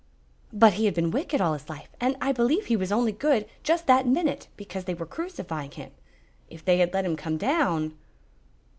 "But 0.51 0.73
he 0.73 0.85
had 0.85 0.95
been 0.95 1.11
wicked 1.11 1.41
all 1.41 1.53
his 1.53 1.69
life, 1.69 1.89
and 1.99 2.15
I 2.19 2.31
believe 2.31 2.65
he 2.65 2.75
was 2.75 2.91
only 2.91 3.11
good, 3.11 3.47
just 3.61 3.85
that 3.85 4.07
minute, 4.07 4.47
because 4.57 4.85
they 4.85 4.95
were 4.95 5.05
crucifying 5.05 5.69
him. 5.69 5.91
If 6.49 6.65
they 6.65 6.77
had 6.79 6.91
let 6.91 7.05
him 7.05 7.15
come 7.15 7.37
down. 7.37 7.95